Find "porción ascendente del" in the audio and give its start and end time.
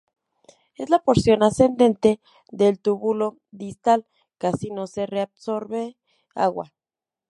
0.97-2.79